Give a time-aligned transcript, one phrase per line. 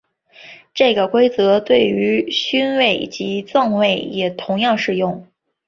[0.73, 5.27] 这个规则对于勋位及赠位也同样适用。